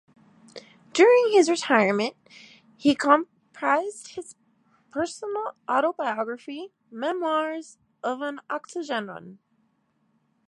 During 0.93 1.27
his 1.29 1.47
retirement, 1.47 2.15
he 2.75 2.95
comprised 2.95 4.15
his 4.15 4.35
personal 4.89 5.53
autobiography, 5.69 6.71
"Memoirs 6.89 7.77
of 8.03 8.19
an 8.23 8.39
Octogenarian". 8.49 9.37